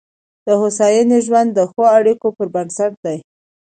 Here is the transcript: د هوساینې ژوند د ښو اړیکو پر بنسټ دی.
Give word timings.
د 0.45 0.47
هوساینې 0.61 1.19
ژوند 1.27 1.49
د 1.53 1.59
ښو 1.71 1.83
اړیکو 1.97 2.27
پر 2.37 2.47
بنسټ 2.55 2.93
دی. 3.05 3.17